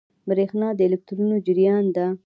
برېښنا 0.29 0.67
د 0.75 0.79
الکترونونو 0.87 1.37
جریان 1.45 1.85
دی. 1.95 2.07